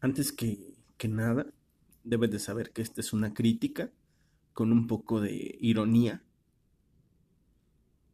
[0.00, 1.46] Antes que, que nada,
[2.04, 3.90] debes de saber que esta es una crítica
[4.54, 6.22] con un poco de ironía,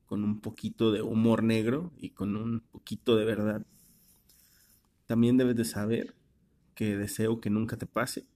[0.07, 3.67] con un poquito de humor negro y con un poquito de verdad.
[5.07, 6.15] También debes de saber
[6.75, 8.27] que deseo que nunca te pase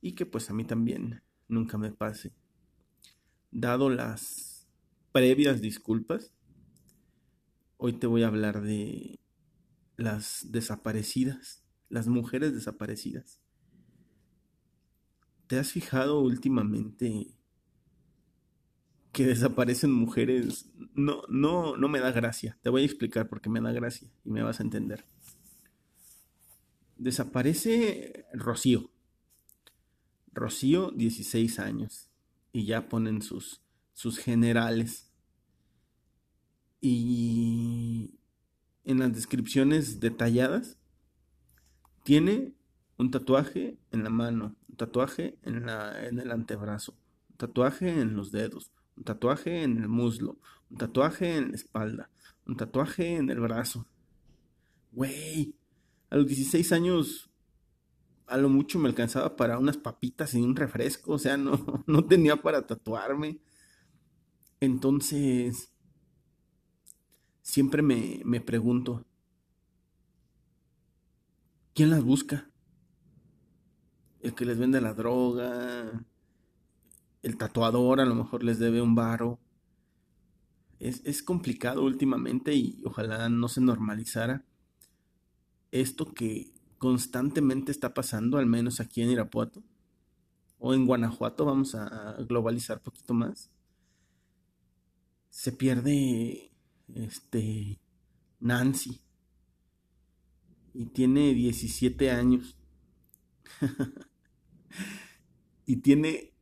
[0.00, 2.32] y que pues a mí también nunca me pase.
[3.50, 4.66] Dado las
[5.12, 6.32] previas disculpas,
[7.76, 9.20] hoy te voy a hablar de
[9.96, 13.40] las desaparecidas, las mujeres desaparecidas.
[15.46, 17.34] ¿Te has fijado últimamente
[19.12, 20.70] que desaparecen mujeres?
[20.94, 22.56] No, no, no me da gracia.
[22.62, 25.04] Te voy a explicar por qué me da gracia y me vas a entender.
[26.96, 28.92] Desaparece Rocío.
[30.32, 32.08] Rocío, 16 años.
[32.52, 35.10] Y ya ponen sus, sus generales.
[36.80, 38.14] Y
[38.84, 40.79] en las descripciones detalladas,
[42.02, 42.54] tiene
[42.98, 45.68] un tatuaje en la mano, un tatuaje en,
[46.18, 46.94] el antebrazo,
[47.30, 50.38] un tatuaje en los dedos, un tatuaje en el muslo,
[50.70, 52.10] un tatuaje en la espalda,
[52.46, 53.86] un tatuaje en el brazo.
[54.92, 55.54] Güey,
[56.10, 57.30] a los 16 años
[58.26, 62.04] a lo mucho me alcanzaba para unas papitas y un refresco, o sea, no, no
[62.04, 63.40] tenía para tatuarme.
[64.60, 65.72] Entonces,
[67.42, 69.04] siempre me, me pregunto,
[71.80, 72.46] ¿quién las busca?
[74.20, 76.04] El que les vende la droga,
[77.22, 79.40] el tatuador a lo mejor les debe un varo.
[80.78, 84.44] Es, es complicado últimamente y ojalá no se normalizara
[85.70, 89.62] esto que constantemente está pasando, al menos aquí en Irapuato
[90.58, 93.50] o en Guanajuato, vamos a globalizar un poquito más.
[95.30, 96.52] Se pierde
[96.94, 97.80] este
[98.38, 99.00] Nancy
[100.74, 102.56] y tiene 17 años.
[105.66, 106.32] y tiene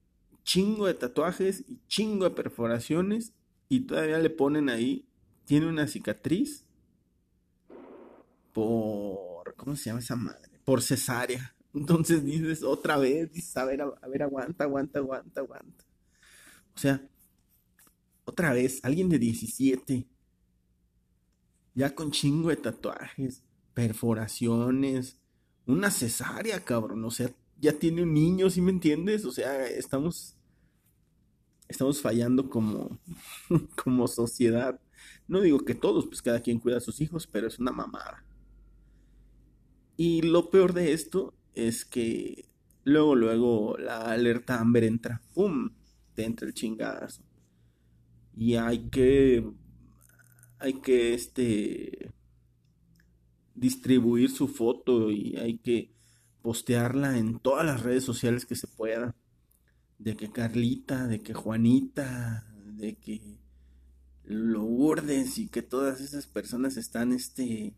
[0.45, 3.33] chingo de tatuajes y chingo de perforaciones
[3.69, 5.09] y todavía le ponen ahí
[5.45, 6.67] tiene una cicatriz
[8.53, 10.61] por ¿cómo se llama esa madre?
[10.65, 11.55] Por cesárea.
[11.75, 15.85] Entonces dices otra vez, dices, a ver, a ver, aguanta, aguanta, aguanta, aguanta.
[16.75, 17.03] O sea,
[18.25, 20.07] otra vez, alguien de 17
[21.75, 23.43] ya con chingo de tatuajes,
[23.79, 25.21] perforaciones,
[25.65, 27.31] una cesárea, cabrón, o sea,
[27.61, 29.25] ya tiene un niño, ¿sí me entiendes?
[29.25, 30.37] O sea, estamos
[31.69, 32.99] estamos fallando como
[33.85, 34.81] como sociedad.
[35.29, 38.25] No digo que todos, pues cada quien cuida a sus hijos, pero es una mamada.
[39.97, 42.49] Y lo peor de esto es que
[42.83, 45.71] luego, luego la alerta Amber entra, ¡pum!
[46.15, 47.23] Te entra el chingazo.
[48.37, 49.49] Y hay que
[50.59, 52.11] hay que este
[53.59, 55.93] distribuir su foto y hay que
[56.43, 59.15] postearla en todas las redes sociales que se pueda.
[59.99, 63.39] De que Carlita, de que Juanita, de que
[64.25, 67.75] Lourdes y que todas esas personas están este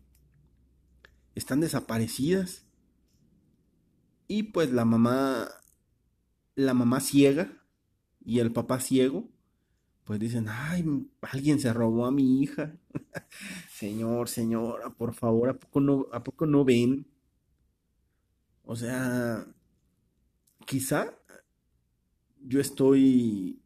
[1.33, 2.65] están desaparecidas.
[4.27, 5.49] Y pues la mamá
[6.55, 7.57] la mamá ciega
[8.23, 9.29] y el papá ciego
[10.03, 10.83] pues dicen, ay,
[11.21, 12.75] alguien se robó a mi hija.
[13.69, 17.07] Señor, señora, por favor, ¿a poco, no, ¿a poco no ven?
[18.63, 19.45] O sea,
[20.65, 21.13] quizá
[22.39, 23.61] yo estoy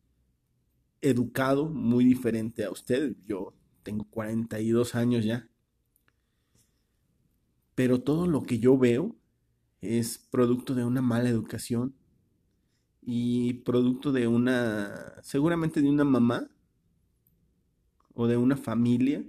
[1.01, 3.15] educado muy diferente a usted.
[3.25, 3.53] Yo
[3.83, 5.49] tengo 42 años ya.
[7.75, 9.15] Pero todo lo que yo veo
[9.81, 11.95] es producto de una mala educación
[13.05, 16.49] y producto de una, seguramente de una mamá
[18.13, 19.23] o de una familia,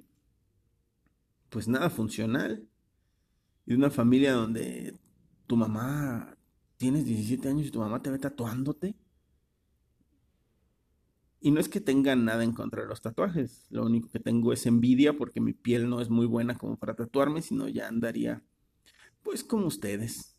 [1.50, 2.66] pues nada funcional.
[3.66, 4.94] Y de una familia donde
[5.46, 6.36] tu mamá,
[6.76, 8.96] tienes 17 años y tu mamá te ve tatuándote.
[11.40, 14.52] Y no es que tenga nada en contra de los tatuajes, lo único que tengo
[14.52, 18.42] es envidia porque mi piel no es muy buena como para tatuarme, sino ya andaría
[19.22, 20.35] pues como ustedes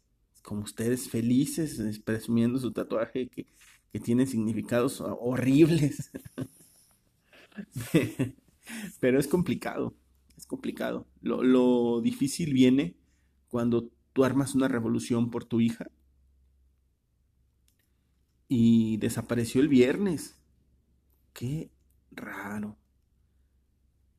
[0.48, 3.46] como ustedes felices, presumiendo su tatuaje que,
[4.02, 6.12] tiene significados horribles.
[9.02, 9.96] Pero es complicado,
[10.38, 11.08] es complicado.
[11.20, 12.96] Lo, lo, difícil viene
[13.48, 15.90] cuando tú armas una revolución por tu hija
[18.48, 20.38] y desapareció el viernes.
[21.34, 21.72] Qué
[22.12, 22.78] raro.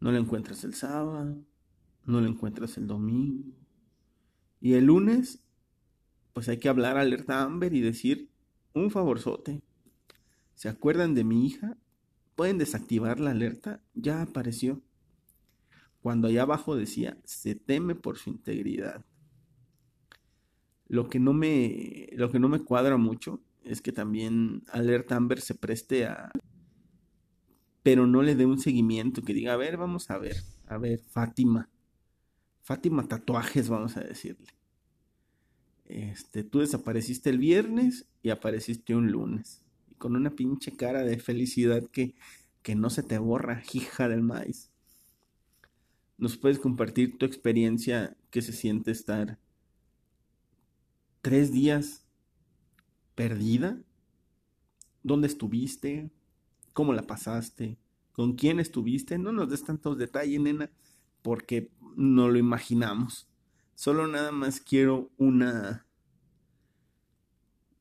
[0.01, 1.39] No la encuentras el sábado,
[2.05, 3.55] no la encuentras el domingo.
[4.61, 5.48] Y el lunes
[6.33, 8.31] pues hay que hablar alerta Amber y decir
[8.75, 9.63] un favorzote.
[10.55, 11.77] ¿Se acuerdan de mi hija?
[12.35, 14.83] Pueden desactivar la alerta, ya apareció.
[16.01, 19.05] Cuando allá abajo decía, se teme por su integridad.
[20.87, 25.41] Lo que no me, lo que no me cuadra mucho es que también Alert Amber
[25.41, 26.31] se preste a...
[27.83, 30.37] Pero no le dé un seguimiento, que diga, a ver, vamos a ver,
[30.67, 31.69] a ver, Fátima.
[32.63, 34.58] Fátima Tatuajes, vamos a decirle.
[35.89, 39.63] Este, tú desapareciste el viernes y apareciste un lunes.
[39.91, 42.15] Y con una pinche cara de felicidad que,
[42.63, 44.71] que no se te borra, hija del maíz.
[46.19, 49.39] ¿Nos puedes compartir tu experiencia que se siente estar
[51.23, 52.05] tres días
[53.15, 53.79] perdida?
[55.03, 56.11] ¿Dónde estuviste?
[56.75, 57.79] ¿Cómo la pasaste?
[58.13, 59.17] ¿Con quién estuviste?
[59.17, 60.71] No nos des tantos detalles, nena,
[61.23, 63.28] porque no lo imaginamos.
[63.79, 65.87] Solo nada más quiero una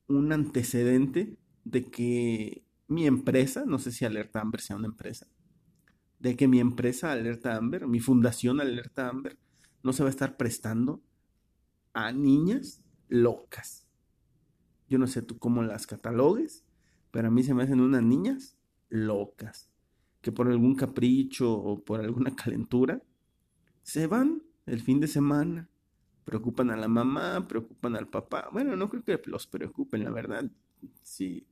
[0.06, 5.26] un antecedente de que mi empresa, no sé si Alerta Amber sea una empresa,
[6.20, 9.38] de que mi empresa Alerta Amber, mi fundación Alerta Amber,
[9.82, 11.02] no se va a estar prestando
[11.94, 13.88] a niñas locas.
[14.88, 16.64] Yo no sé tú cómo las catalogues,
[17.10, 18.56] pero a mí se me hacen unas niñas
[18.88, 19.68] locas,
[20.20, 23.02] que por algún capricho o por alguna calentura
[23.82, 25.68] se van el fin de semana,
[26.28, 28.50] preocupan a la mamá, preocupan al papá.
[28.52, 30.44] Bueno, no creo que los preocupen, la verdad.
[31.02, 31.46] Si,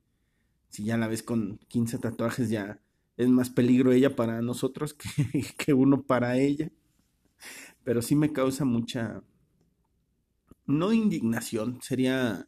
[0.69, 2.79] si ya la ves con 15 tatuajes, ya
[3.17, 4.95] es más peligro ella para nosotros
[5.57, 6.71] que, uno para ella.
[7.85, 9.23] Pero sí me causa mucha,
[10.67, 12.47] no indignación, sería,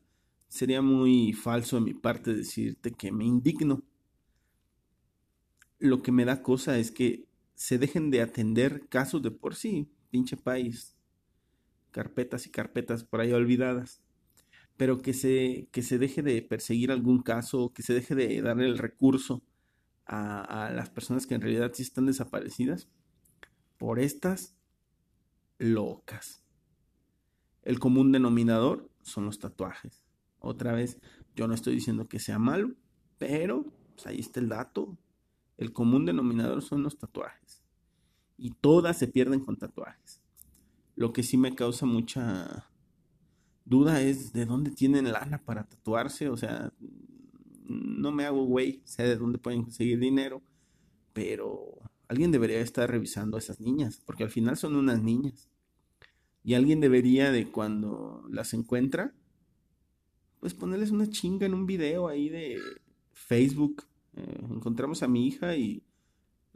[0.49, 3.83] sería muy falso de mi parte decirte que me indigno.
[5.79, 9.89] Lo que me da cosa es que se dejen de atender casos de por sí,
[10.11, 10.98] pinche país,
[11.99, 14.01] carpetas y carpetas por ahí olvidadas,
[14.77, 18.67] pero que se, que se deje de perseguir algún caso, que se deje de darle
[18.67, 19.43] el recurso
[20.07, 22.89] a, las personas que en realidad sí están desaparecidas
[23.79, 24.55] por estas
[25.59, 26.45] locas.
[27.65, 30.05] El común denominador son los tatuajes.
[30.39, 31.01] Otra vez,
[31.35, 32.77] yo no estoy diciendo que sea malo,
[33.19, 33.65] pero
[33.97, 34.97] pues, ahí está el dato.
[35.57, 37.65] El común denominador son los tatuajes.
[38.37, 40.18] Y todas se pierden con tatuajes.
[40.99, 42.69] Lo que sí me causa mucha
[43.65, 46.29] duda es de dónde tienen lana para tatuarse.
[46.29, 46.73] O sea,
[47.69, 50.43] no me hago güey, sé de dónde pueden conseguir dinero,
[51.13, 51.79] pero
[52.09, 55.49] alguien debería estar revisando a esas niñas, porque al final son unas niñas.
[56.43, 59.15] Y alguien debería de cuando las encuentra,
[60.41, 62.59] pues ponerles una chinga en un video ahí de
[63.13, 63.85] Facebook.
[64.17, 65.85] Eh, encontramos a mi hija y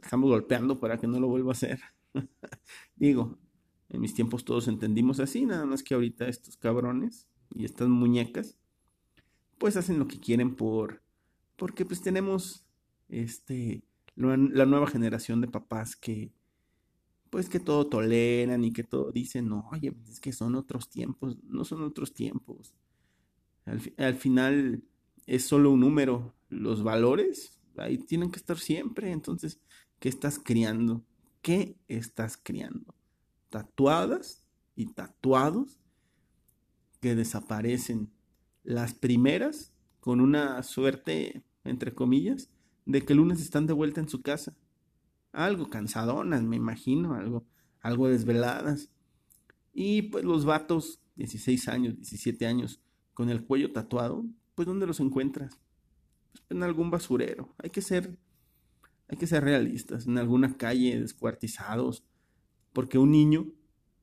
[0.01, 1.79] estamos golpeando para que no lo vuelva a hacer.
[2.97, 3.37] Digo,
[3.93, 8.57] en mis tiempos todos entendimos así, nada más que ahorita estos cabrones y estas muñecas,
[9.57, 11.01] pues hacen lo que quieren por
[11.55, 12.65] porque pues tenemos
[13.07, 13.83] este
[14.15, 16.33] la nueva generación de papás que
[17.29, 20.89] pues que todo toleran y que todo dicen, no, oye, pues, es que son otros
[20.89, 22.75] tiempos, no son otros tiempos.
[23.65, 24.83] Al, al final
[25.25, 29.59] es solo un número, los valores ahí tienen que estar siempre, entonces,
[29.99, 31.03] ¿qué estás criando?
[31.41, 32.93] ¿Qué estás criando?
[33.53, 34.43] Tatuadas
[34.75, 35.79] y tatuados
[37.01, 38.09] que desaparecen.
[38.63, 42.49] Las primeras con una suerte, entre comillas,
[42.87, 44.57] de que el lunes están de vuelta en su casa.
[45.33, 47.45] Algo cansadonas, me imagino, algo,
[47.81, 48.89] algo desveladas.
[49.71, 52.81] Y pues los vatos, 16 años, 17 años,
[53.13, 55.59] con el cuello tatuado, pues ¿dónde los encuentras?
[56.49, 57.53] En algún basurero.
[57.59, 58.17] Hay que ser,
[59.09, 62.03] hay que ser realistas, en alguna calle descuartizados,
[62.73, 63.47] porque un niño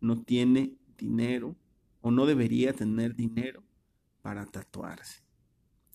[0.01, 1.57] no tiene dinero
[2.01, 3.63] o no debería tener dinero
[4.23, 5.23] para tatuarse.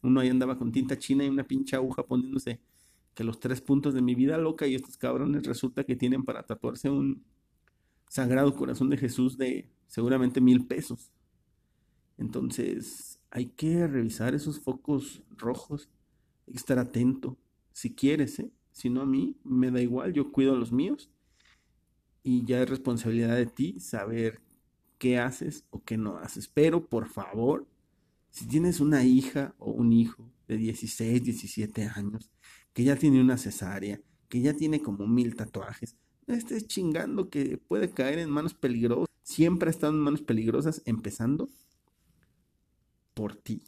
[0.04, 2.60] Uno ahí andaba con tinta china y una pinche aguja poniéndose
[3.16, 6.44] que los tres puntos de mi vida loca y estos cabrones resulta que tienen para
[6.44, 7.24] tatuarse un
[8.10, 11.12] sagrado corazón de Jesús de seguramente mil pesos.
[12.18, 15.90] Entonces hay que revisar esos focos rojos,
[16.46, 17.38] hay que estar atento,
[17.72, 18.52] si quieres, ¿eh?
[18.72, 21.10] si no a mí, me da igual, yo cuido a los míos
[22.26, 24.42] y ya es responsabilidad de ti saber
[24.98, 26.48] qué haces o qué no haces.
[26.48, 27.68] Pero por favor,
[28.32, 32.32] si tienes una hija o un hijo de 16, 17 años,
[32.74, 37.60] que ya tiene una cesárea, que ya tiene como mil tatuajes, no estés chingando que
[37.60, 39.08] puede caer en manos peligrosas.
[39.22, 41.48] Siempre ha estado en manos peligrosas, empezando
[43.14, 43.62] por ti.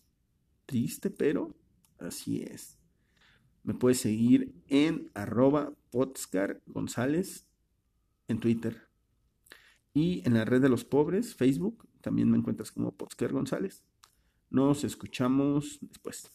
[0.66, 1.56] Triste, pero
[2.00, 2.80] así es.
[3.62, 5.74] Me puedes seguir en arroba
[6.66, 7.47] González
[8.28, 8.88] en Twitter.
[9.94, 13.84] Y en la red de los pobres, Facebook, también me encuentras como Potscar González.
[14.50, 16.32] Nos escuchamos después.